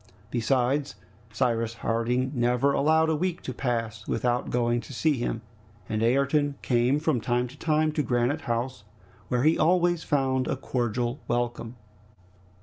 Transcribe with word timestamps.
Besides, 0.31 0.95
Cyrus 1.31 1.75
Harding 1.75 2.31
never 2.33 2.73
allowed 2.73 3.09
a 3.09 3.15
week 3.15 3.43
to 3.43 3.53
pass 3.53 4.07
without 4.07 4.49
going 4.49 4.81
to 4.81 4.93
see 4.93 5.13
him, 5.19 5.43
and 5.87 6.01
Ayrton 6.01 6.55
came 6.63 6.97
from 6.99 7.21
time 7.21 7.47
to 7.49 7.55
time 7.59 7.91
to 7.91 8.01
Granite 8.01 8.41
House, 8.41 8.83
where 9.27 9.43
he 9.43 9.59
always 9.59 10.03
found 10.03 10.47
a 10.47 10.55
cordial 10.57 11.19
welcome. 11.27 11.75